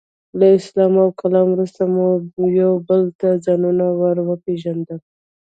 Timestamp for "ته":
3.19-3.29